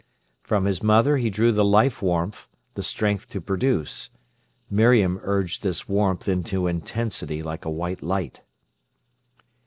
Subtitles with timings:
[0.41, 4.09] From his mother he drew the life warmth, the strength to produce;
[4.67, 8.41] Miriam urged this warmth into intensity like a white light.